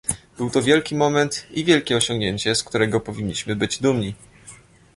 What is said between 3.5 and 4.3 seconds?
być dumni